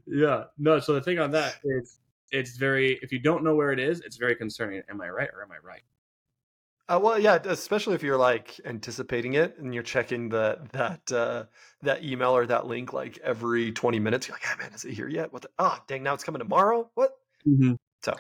Yeah. 0.07 0.45
No, 0.59 0.79
so 0.81 0.95
the 0.95 1.01
thing 1.01 1.19
on 1.19 1.31
that 1.33 1.57
is 1.65 1.99
it's 2.31 2.57
very 2.57 2.99
if 3.03 3.13
you 3.13 3.19
don't 3.19 3.45
know 3.45 3.55
where 3.55 3.73
it 3.73 3.79
is, 3.79 4.01
it's 4.01 4.17
very 4.17 4.35
concerning. 4.35 4.83
Am 4.89 5.01
I 5.01 5.09
right 5.09 5.29
or 5.33 5.43
am 5.43 5.51
I 5.53 5.59
right? 5.67 5.83
Uh, 6.89 7.01
well, 7.03 7.19
yeah, 7.19 7.35
especially 7.47 7.97
if 7.97 8.03
you're 8.03 8.17
like 8.17 8.61
anticipating 8.65 9.35
it 9.35 9.59
and 9.59 9.75
you're 9.75 9.83
checking 9.83 10.29
the 10.29 10.59
that 10.73 11.13
uh, 11.13 11.45
that 11.83 12.05
email 12.05 12.31
or 12.31 12.47
that 12.47 12.67
link 12.67 12.93
like 12.93 13.19
every 13.25 13.73
20 13.73 13.99
minutes. 13.99 14.29
You're 14.29 14.37
like, 14.37 14.45
"Ah, 14.47 14.57
man, 14.59 14.73
is 14.73 14.85
it 14.85 14.93
here 14.93 15.09
yet? 15.09 15.33
What? 15.33 15.43
The, 15.43 15.51
oh, 15.59 15.79
dang! 15.89 16.05
Now 16.05 16.15
it's 16.15 16.23
coming 16.23 16.39
tomorrow. 16.39 16.89
What?" 16.95 17.17
Mm-hmm. 17.47 17.75
So, 18.05 18.15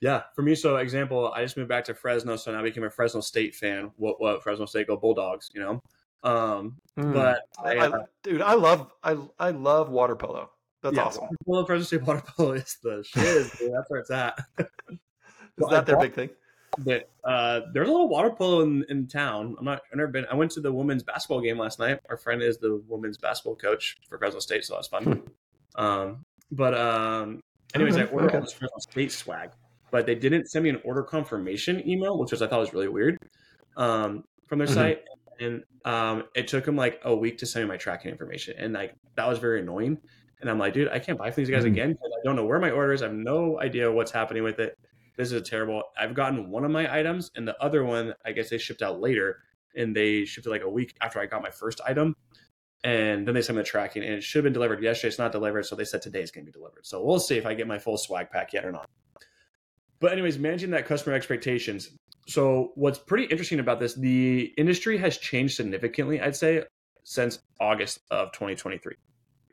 yeah, 0.00 0.22
for 0.36 0.42
me, 0.42 0.54
so 0.54 0.76
example, 0.76 1.32
I 1.34 1.42
just 1.42 1.56
moved 1.56 1.68
back 1.68 1.84
to 1.86 1.94
Fresno, 1.94 2.36
so 2.36 2.52
now 2.52 2.60
I 2.60 2.62
became 2.62 2.84
a 2.84 2.90
Fresno 2.90 3.20
State 3.20 3.56
fan. 3.56 3.90
What? 3.96 4.20
What? 4.20 4.42
Fresno 4.44 4.66
State 4.66 4.86
go 4.86 4.96
Bulldogs, 4.96 5.50
you 5.52 5.60
know. 5.60 5.80
Um, 6.24 6.78
mm. 6.98 7.12
but 7.12 7.42
I, 7.62 7.76
I, 7.76 7.86
uh, 7.88 8.04
dude, 8.22 8.40
I 8.40 8.54
love 8.54 8.90
I 9.02 9.16
I 9.38 9.50
love 9.50 9.90
water 9.90 10.16
polo. 10.16 10.50
That's 10.82 10.96
yeah, 10.96 11.04
awesome. 11.04 11.28
Well, 11.44 11.64
Fresno 11.64 11.84
State 11.84 12.02
water 12.02 12.22
polo 12.26 12.52
is 12.52 12.78
the 12.82 13.04
shiz. 13.06 13.50
That's 13.52 13.90
where 13.90 14.00
it's 14.00 14.10
at. 14.10 14.38
is 14.58 15.68
that 15.70 15.86
their 15.86 15.98
big 15.98 16.14
thing? 16.14 16.30
But 16.78 17.08
uh, 17.22 17.60
there's 17.72 17.88
a 17.88 17.92
little 17.92 18.08
water 18.08 18.30
polo 18.30 18.62
in, 18.62 18.84
in 18.88 19.06
town. 19.06 19.54
I'm 19.58 19.64
not. 19.64 19.82
I've 19.92 19.98
never 19.98 20.10
been. 20.10 20.26
I 20.30 20.34
went 20.34 20.50
to 20.52 20.60
the 20.60 20.72
women's 20.72 21.02
basketball 21.02 21.40
game 21.40 21.58
last 21.58 21.78
night. 21.78 22.00
Our 22.08 22.16
friend 22.16 22.42
is 22.42 22.58
the 22.58 22.82
women's 22.88 23.18
basketball 23.18 23.56
coach 23.56 23.98
for 24.08 24.18
Fresno 24.18 24.40
State, 24.40 24.64
so 24.64 24.74
that's 24.74 24.88
fun. 24.88 25.04
Hmm. 25.04 25.82
um, 25.82 26.24
but 26.50 26.74
um, 26.74 27.40
anyways, 27.74 27.96
I 27.96 28.04
ordered 28.04 28.28
okay. 28.28 28.38
all 28.38 28.42
this 28.42 28.52
Fresno 28.52 28.78
State 28.78 29.12
swag, 29.12 29.50
but 29.90 30.06
they 30.06 30.14
didn't 30.14 30.50
send 30.50 30.64
me 30.64 30.70
an 30.70 30.80
order 30.84 31.02
confirmation 31.02 31.86
email, 31.88 32.18
which 32.18 32.32
was 32.32 32.42
I 32.42 32.46
thought 32.46 32.60
was 32.60 32.72
really 32.72 32.88
weird. 32.88 33.18
Um, 33.76 34.24
from 34.46 34.58
their 34.58 34.68
mm-hmm. 34.68 34.74
site, 34.74 35.04
and 35.40 35.64
um, 35.84 36.24
it 36.34 36.48
took 36.48 36.64
them 36.64 36.76
like 36.76 37.00
a 37.04 37.14
week 37.14 37.38
to 37.38 37.46
send 37.46 37.64
me 37.64 37.68
my 37.68 37.76
tracking 37.76 38.10
information, 38.10 38.54
and 38.58 38.72
like 38.72 38.94
that 39.16 39.28
was 39.28 39.38
very 39.38 39.60
annoying. 39.60 39.98
And 40.40 40.50
I'm 40.50 40.58
like, 40.58 40.74
dude, 40.74 40.88
I 40.88 40.98
can't 40.98 41.18
buy 41.18 41.30
from 41.30 41.42
these 41.42 41.50
guys 41.50 41.64
mm-hmm. 41.64 41.72
again 41.72 41.92
because 41.92 42.12
I 42.12 42.22
don't 42.24 42.36
know 42.36 42.44
where 42.44 42.58
my 42.58 42.70
order 42.70 42.92
is. 42.92 43.02
I 43.02 43.06
have 43.06 43.14
no 43.14 43.60
idea 43.60 43.90
what's 43.90 44.10
happening 44.10 44.42
with 44.42 44.58
it. 44.58 44.78
This 45.16 45.32
is 45.32 45.48
terrible. 45.48 45.84
I've 45.98 46.14
gotten 46.14 46.50
one 46.50 46.64
of 46.64 46.70
my 46.70 46.92
items, 46.92 47.30
and 47.36 47.46
the 47.46 47.56
other 47.62 47.84
one, 47.84 48.14
I 48.26 48.32
guess 48.32 48.50
they 48.50 48.58
shipped 48.58 48.82
out 48.82 49.00
later, 49.00 49.38
and 49.76 49.94
they 49.94 50.24
shipped 50.24 50.46
it 50.46 50.50
like 50.50 50.62
a 50.62 50.68
week 50.68 50.94
after 51.00 51.20
I 51.20 51.26
got 51.26 51.42
my 51.42 51.50
first 51.50 51.80
item. 51.86 52.14
and 52.84 53.26
then 53.26 53.34
they 53.34 53.40
sent 53.40 53.56
me 53.56 53.62
the 53.62 53.68
tracking, 53.68 54.04
and 54.04 54.12
it 54.12 54.22
should 54.22 54.38
have 54.38 54.44
been 54.44 54.52
delivered 54.52 54.82
yesterday. 54.82 55.08
It's 55.08 55.18
not 55.18 55.32
delivered, 55.32 55.64
so 55.64 55.74
they 55.74 55.86
said 55.86 56.02
today 56.02 56.20
is 56.20 56.30
going 56.30 56.44
to 56.44 56.52
be 56.52 56.56
delivered. 56.56 56.84
So 56.84 57.02
we'll 57.02 57.18
see 57.18 57.36
if 57.36 57.46
I 57.46 57.54
get 57.54 57.66
my 57.66 57.78
full 57.78 57.96
swag 57.96 58.30
pack 58.30 58.52
yet 58.52 58.64
or 58.66 58.72
not. 58.72 58.88
But 60.00 60.12
anyways, 60.12 60.38
managing 60.38 60.70
that 60.72 60.84
customer 60.84 61.16
expectations. 61.16 61.96
So 62.26 62.72
what's 62.74 62.98
pretty 62.98 63.24
interesting 63.24 63.60
about 63.60 63.80
this, 63.80 63.94
the 63.94 64.52
industry 64.56 64.96
has 64.98 65.18
changed 65.18 65.56
significantly, 65.56 66.20
I'd 66.20 66.36
say, 66.36 66.64
since 67.02 67.40
August 67.60 68.00
of 68.10 68.32
2023. 68.32 68.94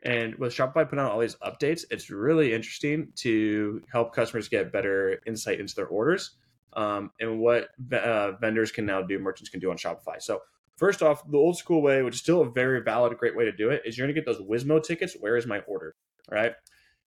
And 0.04 0.34
with 0.36 0.52
Shopify 0.52 0.88
putting 0.88 0.98
out 0.98 1.12
all 1.12 1.20
these 1.20 1.36
updates, 1.36 1.84
it's 1.90 2.10
really 2.10 2.52
interesting 2.54 3.12
to 3.16 3.82
help 3.92 4.14
customers 4.14 4.48
get 4.48 4.72
better 4.72 5.20
insight 5.26 5.60
into 5.60 5.74
their 5.74 5.86
orders 5.86 6.32
um, 6.72 7.10
and 7.20 7.38
what 7.38 7.68
uh, 7.92 8.32
vendors 8.40 8.72
can 8.72 8.86
now 8.86 9.02
do, 9.02 9.18
merchants 9.18 9.50
can 9.50 9.60
do 9.60 9.70
on 9.70 9.76
Shopify. 9.76 10.20
So 10.20 10.40
First 10.82 11.00
off, 11.00 11.22
the 11.30 11.38
old 11.38 11.56
school 11.56 11.82
way, 11.82 12.02
which 12.02 12.16
is 12.16 12.20
still 12.20 12.40
a 12.40 12.50
very 12.50 12.82
valid, 12.82 13.16
great 13.16 13.36
way 13.36 13.44
to 13.44 13.52
do 13.52 13.70
it, 13.70 13.82
is 13.84 13.96
you're 13.96 14.06
going 14.06 14.14
to 14.14 14.20
get 14.20 14.26
those 14.26 14.44
WISMO 14.44 14.82
tickets. 14.82 15.14
Where 15.20 15.36
is 15.36 15.46
my 15.46 15.60
order? 15.60 15.94
All 16.30 16.36
right. 16.36 16.54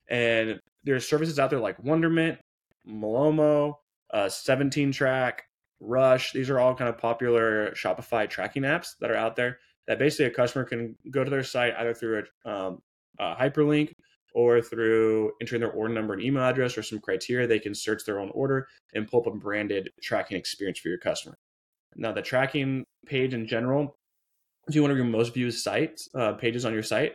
And 0.07 0.61
there's 0.85 1.07
services 1.07 1.39
out 1.39 1.49
there 1.49 1.59
like 1.59 1.83
Wonderment, 1.83 2.39
Malomo, 2.87 3.73
uh, 4.13 4.29
17 4.29 4.91
Track, 4.91 5.43
Rush. 5.79 6.31
These 6.31 6.49
are 6.49 6.59
all 6.59 6.75
kind 6.75 6.89
of 6.89 6.97
popular 6.97 7.71
Shopify 7.71 8.29
tracking 8.29 8.63
apps 8.63 8.95
that 8.99 9.11
are 9.11 9.15
out 9.15 9.35
there 9.35 9.59
that 9.87 9.99
basically 9.99 10.25
a 10.25 10.31
customer 10.31 10.65
can 10.65 10.95
go 11.11 11.23
to 11.23 11.29
their 11.29 11.43
site 11.43 11.73
either 11.77 11.93
through 11.93 12.23
a, 12.45 12.49
um, 12.49 12.81
a 13.19 13.35
hyperlink 13.35 13.91
or 14.33 14.61
through 14.61 15.31
entering 15.39 15.61
their 15.61 15.71
order 15.71 15.93
number 15.93 16.13
and 16.13 16.21
email 16.21 16.43
address 16.43 16.77
or 16.77 16.83
some 16.83 16.99
criteria. 16.99 17.47
They 17.47 17.59
can 17.59 17.73
search 17.73 18.03
their 18.05 18.19
own 18.19 18.31
order 18.33 18.67
and 18.93 19.07
pull 19.07 19.21
up 19.21 19.27
a 19.27 19.31
branded 19.31 19.89
tracking 20.01 20.37
experience 20.37 20.79
for 20.79 20.89
your 20.89 20.97
customer. 20.97 21.37
Now, 21.95 22.11
the 22.11 22.21
tracking 22.21 22.83
page 23.05 23.33
in 23.33 23.47
general, 23.47 23.95
if 24.67 24.75
you 24.75 24.81
want 24.81 24.91
to 24.91 24.95
your 24.95 25.05
most 25.05 25.33
viewed 25.33 25.53
sites, 25.53 26.09
uh, 26.15 26.33
pages 26.33 26.65
on 26.65 26.73
your 26.73 26.83
site, 26.83 27.13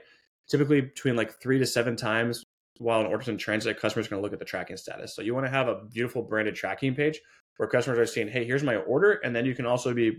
typically 0.49 0.81
between 0.81 1.17
like 1.17 1.41
three 1.43 1.59
to 1.59 1.67
seven 1.67 1.97
times 1.97 2.43
while 2.79 3.01
an 3.01 3.07
order's 3.07 3.29
in 3.29 3.37
transit, 3.37 3.77
a 3.77 3.79
customer's 3.79 4.09
going 4.09 4.21
to 4.21 4.23
look 4.23 4.33
at 4.33 4.39
the 4.39 4.45
tracking 4.45 4.79
status. 4.79 5.15
So 5.15 5.21
you 5.21 5.35
want 5.35 5.45
to 5.45 5.51
have 5.51 5.69
a 5.69 5.83
beautiful 5.93 6.23
branded 6.23 6.55
tracking 6.55 6.95
page 6.95 7.21
where 7.61 7.69
customers 7.69 7.99
are 7.99 8.07
seeing, 8.07 8.27
hey, 8.27 8.43
here's 8.43 8.63
my 8.63 8.77
order. 8.77 9.21
And 9.23 9.37
then 9.37 9.45
you 9.45 9.55
can 9.55 9.67
also 9.67 9.93
be 9.93 10.19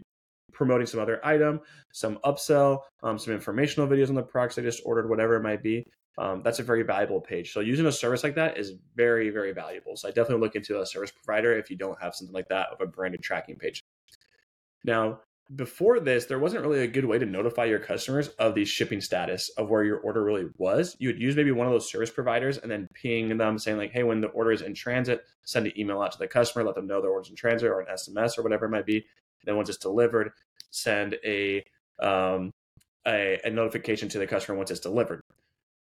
promoting 0.53 0.85
some 0.85 0.99
other 0.99 1.19
item, 1.25 1.59
some 1.91 2.19
upsell, 2.23 2.81
um, 3.01 3.17
some 3.17 3.33
informational 3.33 3.87
videos 3.87 4.09
on 4.09 4.13
the 4.13 4.21
products 4.21 4.59
I 4.59 4.61
just 4.61 4.83
ordered, 4.85 5.09
whatever 5.09 5.37
it 5.37 5.41
might 5.41 5.63
be. 5.63 5.83
Um, 6.19 6.43
that's 6.43 6.59
a 6.59 6.63
very 6.63 6.83
valuable 6.83 7.19
page. 7.19 7.51
So 7.51 7.61
using 7.61 7.87
a 7.87 7.91
service 7.91 8.23
like 8.23 8.35
that 8.35 8.59
is 8.59 8.73
very, 8.95 9.31
very 9.31 9.53
valuable. 9.53 9.95
So 9.95 10.07
I 10.07 10.11
definitely 10.11 10.45
look 10.45 10.55
into 10.55 10.81
a 10.81 10.85
service 10.85 11.09
provider 11.09 11.57
if 11.57 11.71
you 11.71 11.77
don't 11.77 11.99
have 11.99 12.13
something 12.13 12.31
like 12.31 12.47
that 12.49 12.67
of 12.71 12.79
a 12.79 12.85
branded 12.85 13.23
tracking 13.23 13.55
page. 13.55 13.81
Now, 14.83 15.21
before 15.55 15.99
this, 15.99 16.25
there 16.25 16.39
wasn't 16.39 16.61
really 16.61 16.83
a 16.83 16.87
good 16.87 17.05
way 17.05 17.19
to 17.19 17.25
notify 17.25 17.65
your 17.65 17.79
customers 17.79 18.29
of 18.39 18.55
the 18.55 18.63
shipping 18.63 19.01
status 19.01 19.49
of 19.57 19.69
where 19.69 19.83
your 19.83 19.97
order 19.97 20.23
really 20.23 20.45
was. 20.57 20.95
You 20.99 21.09
would 21.09 21.21
use 21.21 21.35
maybe 21.35 21.51
one 21.51 21.67
of 21.67 21.73
those 21.73 21.89
service 21.89 22.09
providers 22.09 22.57
and 22.57 22.71
then 22.71 22.87
ping 22.93 23.37
them 23.37 23.57
saying, 23.57 23.77
like, 23.77 23.91
hey, 23.91 24.03
when 24.03 24.21
the 24.21 24.27
order 24.27 24.51
is 24.51 24.61
in 24.61 24.73
transit, 24.73 25.25
send 25.43 25.65
an 25.65 25.77
email 25.77 26.01
out 26.01 26.13
to 26.13 26.17
the 26.17 26.27
customer, 26.27 26.63
let 26.63 26.75
them 26.75 26.87
know 26.87 27.01
the 27.01 27.07
order's 27.07 27.29
in 27.29 27.35
transit 27.35 27.69
or 27.69 27.81
an 27.81 27.87
SMS 27.93 28.37
or 28.37 28.43
whatever 28.43 28.65
it 28.65 28.69
might 28.69 28.85
be. 28.85 29.05
Then 29.43 29.57
once 29.57 29.69
it's 29.69 29.77
delivered, 29.77 30.31
send 30.69 31.17
a 31.25 31.65
um, 31.99 32.51
a, 33.05 33.39
a 33.43 33.49
notification 33.49 34.09
to 34.09 34.19
the 34.19 34.27
customer 34.27 34.57
once 34.57 34.71
it's 34.71 34.79
delivered. 34.79 35.21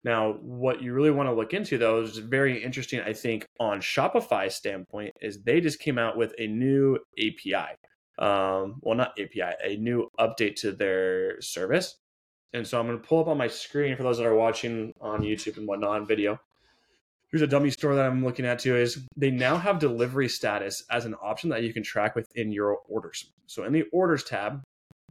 Now, 0.04 0.34
what 0.40 0.80
you 0.80 0.92
really 0.92 1.10
want 1.10 1.28
to 1.28 1.34
look 1.34 1.52
into, 1.52 1.76
though, 1.76 2.02
is 2.02 2.18
very 2.18 2.62
interesting, 2.62 3.00
I 3.00 3.12
think, 3.12 3.44
on 3.58 3.80
Shopify 3.80 4.50
standpoint, 4.50 5.14
is 5.20 5.42
they 5.42 5.60
just 5.60 5.80
came 5.80 5.98
out 5.98 6.16
with 6.16 6.32
a 6.38 6.46
new 6.46 6.98
API 7.18 7.74
um, 8.18 8.80
well, 8.82 8.96
not 8.96 9.18
API, 9.18 9.54
a 9.62 9.76
new 9.76 10.08
update 10.18 10.56
to 10.56 10.72
their 10.72 11.40
service. 11.40 11.96
And 12.52 12.66
so 12.66 12.78
I'm 12.78 12.86
going 12.86 13.00
to 13.00 13.06
pull 13.06 13.20
up 13.20 13.28
on 13.28 13.38
my 13.38 13.48
screen 13.48 13.96
for 13.96 14.02
those 14.02 14.18
that 14.18 14.26
are 14.26 14.34
watching 14.34 14.94
on 15.00 15.20
YouTube 15.20 15.58
and 15.58 15.66
whatnot 15.66 16.08
video. 16.08 16.40
Here's 17.30 17.42
a 17.42 17.46
dummy 17.46 17.70
store 17.70 17.94
that 17.94 18.06
I'm 18.06 18.24
looking 18.24 18.46
at 18.46 18.58
too 18.58 18.74
is 18.74 19.06
they 19.14 19.30
now 19.30 19.58
have 19.58 19.78
delivery 19.78 20.28
status 20.28 20.82
as 20.90 21.04
an 21.04 21.14
option 21.22 21.50
that 21.50 21.62
you 21.62 21.74
can 21.74 21.82
track 21.82 22.16
within 22.16 22.50
your 22.50 22.78
orders. 22.88 23.30
So 23.46 23.64
in 23.64 23.72
the 23.74 23.84
orders 23.92 24.24
tab, 24.24 24.62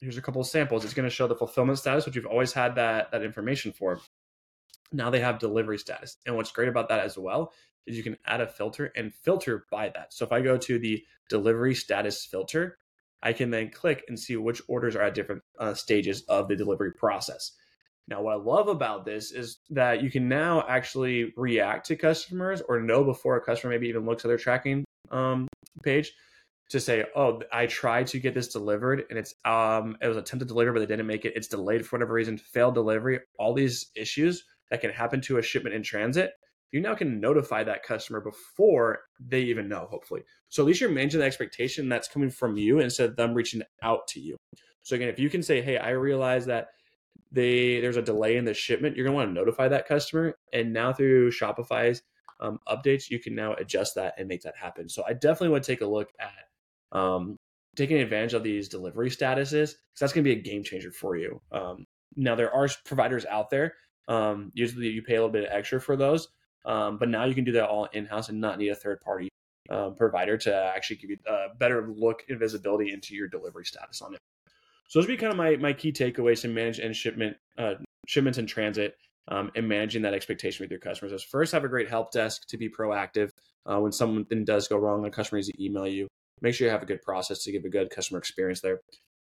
here's 0.01 0.17
a 0.17 0.21
couple 0.21 0.41
of 0.41 0.47
samples. 0.47 0.83
It's 0.83 0.95
going 0.95 1.07
to 1.07 1.13
show 1.15 1.27
the 1.27 1.35
fulfillment 1.35 1.77
status, 1.77 2.05
which 2.07 2.15
you've 2.15 2.25
always 2.25 2.53
had 2.53 2.75
that, 2.75 3.11
that 3.11 3.21
information 3.21 3.71
for. 3.71 3.99
Now 4.91 5.11
they 5.11 5.19
have 5.19 5.37
delivery 5.37 5.77
status. 5.77 6.17
And 6.25 6.35
what's 6.35 6.51
great 6.51 6.69
about 6.69 6.89
that 6.89 7.01
as 7.01 7.19
well 7.19 7.53
is 7.85 7.95
you 7.95 8.03
can 8.03 8.17
add 8.25 8.41
a 8.41 8.47
filter 8.47 8.91
and 8.95 9.13
filter 9.13 9.65
by 9.71 9.89
that. 9.89 10.11
So 10.11 10.25
if 10.25 10.31
I 10.31 10.41
go 10.41 10.57
to 10.57 10.79
the 10.79 11.03
delivery 11.29 11.75
status 11.75 12.25
filter, 12.25 12.79
I 13.23 13.33
can 13.33 13.49
then 13.49 13.69
click 13.69 14.03
and 14.07 14.19
see 14.19 14.35
which 14.35 14.61
orders 14.67 14.95
are 14.95 15.01
at 15.01 15.15
different 15.15 15.41
uh, 15.59 15.73
stages 15.73 16.23
of 16.29 16.47
the 16.47 16.55
delivery 16.55 16.93
process. 16.93 17.51
Now, 18.07 18.21
what 18.21 18.33
I 18.33 18.37
love 18.37 18.69
about 18.69 19.05
this 19.05 19.31
is 19.31 19.59
that 19.71 20.01
you 20.01 20.09
can 20.09 20.29
now 20.29 20.65
actually 20.67 21.33
react 21.35 21.87
to 21.87 21.95
customers 21.95 22.61
or 22.67 22.79
know 22.79 23.03
before 23.03 23.35
a 23.35 23.41
customer 23.41 23.71
maybe 23.71 23.89
even 23.89 24.05
looks 24.05 24.23
at 24.23 24.29
their 24.29 24.37
tracking 24.37 24.85
um, 25.11 25.47
page 25.83 26.13
to 26.69 26.79
say, 26.79 27.05
"Oh, 27.15 27.41
I 27.51 27.65
tried 27.65 28.07
to 28.07 28.19
get 28.19 28.33
this 28.33 28.47
delivered 28.47 29.05
and 29.09 29.17
it's 29.19 29.33
um 29.45 29.97
it 30.01 30.07
was 30.07 30.17
attempted 30.17 30.47
to 30.47 30.53
deliver 30.53 30.73
but 30.73 30.79
they 30.79 30.85
didn't 30.85 31.07
make 31.07 31.25
it. 31.25 31.33
It's 31.35 31.47
delayed 31.47 31.85
for 31.85 31.97
whatever 31.97 32.13
reason, 32.13 32.37
failed 32.37 32.75
delivery. 32.75 33.19
All 33.39 33.53
these 33.53 33.91
issues 33.95 34.43
that 34.69 34.81
can 34.81 34.91
happen 34.91 35.21
to 35.21 35.37
a 35.37 35.41
shipment 35.41 35.75
in 35.75 35.83
transit 35.83 36.31
you 36.71 36.81
now 36.81 36.95
can 36.95 37.19
notify 37.19 37.63
that 37.63 37.83
customer 37.83 38.19
before 38.19 38.99
they 39.19 39.41
even 39.41 39.67
know, 39.67 39.87
hopefully. 39.89 40.23
So 40.49 40.63
at 40.63 40.67
least 40.67 40.81
you're 40.81 40.89
managing 40.89 41.21
the 41.21 41.25
expectation 41.25 41.89
that's 41.89 42.07
coming 42.07 42.29
from 42.29 42.57
you 42.57 42.79
instead 42.79 43.09
of 43.09 43.15
them 43.15 43.33
reaching 43.33 43.61
out 43.81 44.07
to 44.09 44.19
you. 44.19 44.35
So 44.83 44.95
again, 44.95 45.09
if 45.09 45.19
you 45.19 45.29
can 45.29 45.43
say, 45.43 45.61
hey, 45.61 45.77
I 45.77 45.91
realize 45.91 46.45
that 46.45 46.69
they 47.31 47.79
there's 47.79 47.97
a 47.97 48.01
delay 48.01 48.37
in 48.37 48.45
the 48.45 48.53
shipment, 48.53 48.95
you're 48.95 49.05
gonna 49.05 49.15
want 49.15 49.29
to 49.29 49.33
notify 49.33 49.67
that 49.67 49.87
customer. 49.87 50.37
And 50.53 50.73
now 50.73 50.93
through 50.93 51.31
Shopify's 51.31 52.01
um, 52.39 52.59
updates, 52.67 53.09
you 53.09 53.19
can 53.19 53.35
now 53.35 53.53
adjust 53.53 53.95
that 53.95 54.13
and 54.17 54.27
make 54.27 54.41
that 54.43 54.55
happen. 54.55 54.87
So 54.87 55.03
I 55.07 55.13
definitely 55.13 55.49
would 55.49 55.63
take 55.63 55.81
a 55.81 55.85
look 55.85 56.09
at 56.19 56.97
um, 56.97 57.37
taking 57.75 57.97
advantage 57.97 58.33
of 58.33 58.43
these 58.43 58.69
delivery 58.69 59.09
statuses 59.09 59.73
because 59.73 59.99
that's 59.99 60.13
gonna 60.13 60.23
be 60.23 60.31
a 60.31 60.41
game 60.41 60.63
changer 60.63 60.91
for 60.91 61.17
you. 61.17 61.41
Um, 61.51 61.85
now 62.15 62.35
there 62.35 62.53
are 62.53 62.67
providers 62.85 63.25
out 63.25 63.49
there. 63.49 63.75
Um, 64.07 64.51
usually 64.53 64.87
you 64.87 65.01
pay 65.01 65.15
a 65.15 65.17
little 65.17 65.29
bit 65.29 65.49
extra 65.51 65.81
for 65.81 65.97
those, 65.97 66.29
um, 66.67 66.97
but 66.97 67.09
now 67.09 67.23
you 67.23 67.33
can 67.33 67.45
do 67.45 67.53
that 67.53 67.67
all 67.67 67.85
in 67.93 68.05
house 68.05 68.29
and 68.29 68.39
not 68.39 68.59
need 68.59 68.69
a 68.69 68.75
third 68.75 69.01
party 69.01 69.29
um, 69.69 69.95
provider 69.95 70.37
to 70.37 70.53
actually 70.53 70.97
give 70.97 71.09
you 71.09 71.17
a 71.25 71.55
better 71.57 71.87
look 71.89 72.23
and 72.29 72.37
visibility 72.37 72.91
into 72.91 73.15
your 73.15 73.27
delivery 73.27 73.65
status 73.65 74.01
on 74.01 74.13
it. 74.13 74.19
So 74.89 74.99
those 74.99 75.07
would 75.07 75.13
be 75.13 75.17
kind 75.17 75.31
of 75.31 75.37
my, 75.37 75.55
my 75.55 75.73
key 75.73 75.91
takeaways 75.91 76.41
to 76.41 76.49
manage 76.49 76.79
and 76.79 76.95
shipment 76.95 77.37
uh, 77.57 77.75
shipments 78.05 78.37
in 78.37 78.45
transit 78.45 78.95
um, 79.29 79.51
and 79.55 79.67
managing 79.67 80.01
that 80.03 80.13
expectation 80.13 80.63
with 80.63 80.71
your 80.71 80.79
customers. 80.79 81.11
Is 81.11 81.23
first 81.23 81.51
have 81.51 81.63
a 81.63 81.69
great 81.69 81.89
help 81.89 82.11
desk 82.11 82.47
to 82.47 82.57
be 82.57 82.69
proactive. 82.69 83.31
Uh, 83.65 83.79
when 83.79 83.91
something 83.91 84.45
does 84.45 84.67
go 84.69 84.77
wrong, 84.77 85.05
a 85.05 85.11
customer 85.11 85.37
needs 85.39 85.49
to 85.49 85.63
email 85.63 85.87
you. 85.87 86.07
Make 86.41 86.53
sure 86.53 86.67
you 86.67 86.71
have 86.71 86.83
a 86.83 86.85
good 86.85 87.01
process 87.01 87.43
to 87.43 87.51
give 87.51 87.65
a 87.65 87.69
good 87.69 87.89
customer 87.89 88.19
experience 88.19 88.61
there 88.61 88.79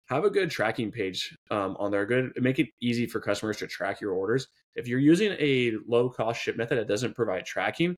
have 0.09 0.25
a 0.25 0.31
good 0.31 0.51
tracking 0.51 0.91
page 0.91 1.37
um, 1.51 1.77
on 1.79 1.91
there. 1.91 2.07
Good, 2.07 2.33
make 2.41 2.59
it 2.59 2.69
easy 2.81 3.07
for 3.07 3.21
customers 3.21 3.59
to 3.59 3.67
track 3.67 4.01
your 4.01 4.13
orders. 4.13 4.49
If 4.75 4.89
you're 4.89 4.99
using 4.99 5.33
a 5.39 5.75
low 5.87 6.09
cost 6.09 6.41
ship 6.41 6.57
method 6.57 6.79
that 6.79 6.89
doesn't 6.89 7.15
provide 7.15 7.45
tracking, 7.45 7.95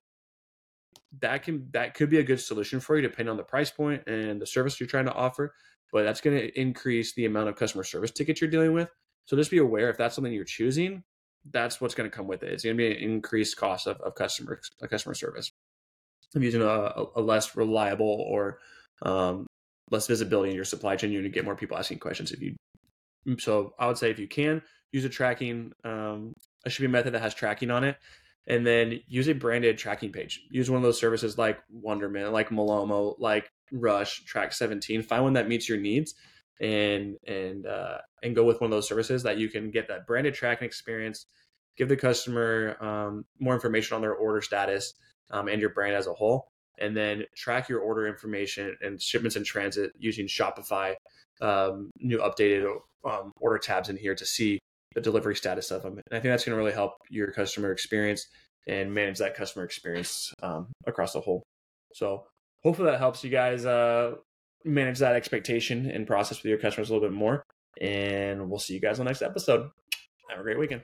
that 1.21 1.43
can 1.43 1.69
that 1.73 1.95
could 1.95 2.11
be 2.11 2.19
a 2.19 2.23
good 2.23 2.41
solution 2.41 2.79
for 2.81 2.97
you 2.97 3.03
depending 3.03 3.31
on 3.31 3.37
the 3.37 3.43
price 3.43 3.71
point 3.71 4.07
and 4.07 4.41
the 4.41 4.47
service 4.47 4.79
you're 4.79 4.89
trying 4.89 5.07
to 5.07 5.13
offer. 5.13 5.55
But 5.93 6.05
that's 6.05 6.21
going 6.21 6.37
to 6.37 6.61
increase 6.61 7.15
the 7.15 7.27
amount 7.27 7.49
of 7.49 7.57
customer 7.57 7.85
service 7.85 8.13
tickets 8.13 8.41
you're 8.41 8.51
dealing 8.51 8.73
with. 8.73 8.89
So 9.27 9.37
just 9.37 9.51
be 9.51 9.59
aware 9.59 9.91
if 9.91 9.97
that's 9.97 10.15
something 10.15 10.33
you're 10.33 10.45
choosing, 10.45 11.03
that's 11.51 11.81
what's 11.81 11.95
going 11.95 12.11
to 12.11 12.17
come 12.17 12.27
with 12.27 12.43
it. 12.43 12.53
It's 12.53 12.65
going 12.65 12.77
to 12.77 12.79
be 12.79 12.91
an 12.91 12.97
increased 12.97 13.57
cost 13.57 13.87
of, 13.87 14.01
of 14.01 14.15
customer 14.15 14.61
a 14.81 14.89
customer 14.89 15.15
service. 15.15 15.51
I'm 16.35 16.43
using 16.43 16.63
a, 16.63 16.93
a 17.17 17.21
less 17.21 17.57
reliable 17.57 18.25
or 18.29 18.59
um, 19.03 19.47
less 19.91 20.07
visibility 20.07 20.51
in 20.51 20.57
your 20.57 20.65
supply 20.65 20.97
chain. 20.97 21.13
You're 21.13 21.23
going 21.23 21.33
to 21.33 21.35
get 21.35 21.45
more 21.45 21.57
people 21.57 21.77
asking 21.77 21.99
questions 21.99 22.33
if 22.33 22.41
you. 22.41 22.57
So 23.39 23.75
I 23.79 23.87
would 23.87 23.99
say 23.99 24.11
if 24.11 24.19
you 24.19 24.29
can 24.29 24.63
use 24.93 25.05
a 25.05 25.09
tracking, 25.09 25.73
um, 25.85 26.35
a 26.65 26.71
shipping 26.71 26.91
method 26.91 27.15
that 27.15 27.23
has 27.23 27.35
tracking 27.35 27.71
on 27.71 27.85
it, 27.85 27.97
and 28.47 28.67
then 28.67 29.01
use 29.07 29.29
a 29.29 29.35
branded 29.35 29.79
tracking 29.79 30.13
page. 30.13 30.43
Use 30.51 30.71
one 30.71 30.79
of 30.79 30.83
those 30.83 30.99
services 30.99 31.39
like 31.39 31.59
Wonderment, 31.71 32.33
like 32.33 32.49
Malomo, 32.49 33.15
like 33.19 33.51
Rush, 33.73 34.25
Track 34.25 34.53
17. 34.53 35.03
Find 35.03 35.23
one 35.23 35.33
that 35.35 35.49
meets 35.49 35.69
your 35.69 35.79
needs, 35.79 36.15
and 36.61 37.17
and 37.27 37.67
uh, 37.67 37.99
and 38.23 38.35
go 38.35 38.45
with 38.45 38.61
one 38.61 38.67
of 38.67 38.77
those 38.77 38.89
services 38.89 39.23
that 39.23 39.39
you 39.39 39.49
can 39.49 39.71
get 39.71 39.89
that 39.89 40.07
branded 40.07 40.35
tracking 40.35 40.67
experience. 40.67 41.27
Give 41.77 41.89
the 41.89 41.97
customer 41.97 42.77
um, 42.81 43.25
more 43.39 43.55
information 43.55 43.95
on 43.95 44.03
their 44.03 44.15
order 44.15 44.41
status 44.41 44.95
um, 45.31 45.49
and 45.49 45.61
your 45.61 45.71
brand 45.71 45.95
as 45.95 46.07
a 46.07 46.13
whole, 46.13 46.51
and 46.79 46.97
then 46.97 47.25
track 47.37 47.69
your 47.69 47.81
order 47.81 48.07
information 48.07 48.77
and 48.81 49.01
shipments 49.01 49.37
in 49.37 49.45
transit 49.45 49.93
using 49.99 50.27
Shopify 50.27 50.95
um, 51.41 51.91
new 51.99 52.19
updated 52.19 52.71
um, 53.05 53.33
order 53.41 53.59
tabs 53.59 53.89
in 53.89 53.97
here 53.97 54.15
to 54.15 54.27
see 54.27 54.59
the 54.95 55.01
delivery 55.01 55.37
status 55.37 55.71
of 55.71 55.83
them. 55.83 55.93
And 55.93 56.05
I 56.13 56.21
think 56.21 56.33
that's 56.33 56.45
going 56.45 56.55
to 56.55 56.59
really 56.59 56.73
help 56.73 56.95
your 57.09 57.31
customer 57.33 57.73
experience 57.73 58.27
and 58.67 58.93
manage 58.93 59.19
that 59.19 59.35
customer 59.35 59.65
experience 59.65 60.33
um, 60.43 60.69
across 60.87 61.13
the 61.13 61.21
whole. 61.21 61.43
So 61.95 62.25
hopefully 62.63 62.91
that 62.91 62.99
helps 62.99 63.25
you 63.25 63.31
guys 63.31 63.65
uh, 63.65 64.13
manage 64.65 64.99
that 64.99 65.15
expectation 65.15 65.91
and 65.91 66.07
process 66.07 66.43
with 66.43 66.51
your 66.51 66.59
customers 66.59 66.91
a 66.91 66.95
little 66.95 67.09
bit 67.09 67.17
more. 67.17 67.43
And 67.81 68.51
we'll 68.51 68.59
see 68.59 68.75
you 68.75 68.81
guys 68.81 68.99
on 68.99 69.07
the 69.07 69.11
next 69.11 69.23
episode. 69.23 69.71
Have 70.29 70.41
a 70.41 70.43
great 70.43 70.59
weekend. 70.59 70.83